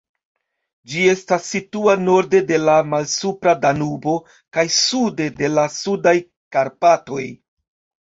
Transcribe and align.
Ĝi 0.93 1.03
estas 1.11 1.49
situa 1.55 1.95
norde 2.07 2.41
de 2.53 2.59
la 2.63 2.79
Malsupra 2.95 3.55
Danubo 3.67 4.17
kaj 4.59 4.67
sude 4.81 5.31
de 5.39 5.55
la 5.57 5.71
Sudaj 5.79 6.19
Karpatoj. 6.61 7.25